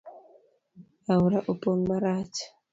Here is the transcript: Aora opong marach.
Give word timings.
Aora 1.13 1.39
opong 1.51 1.81
marach. 1.89 2.35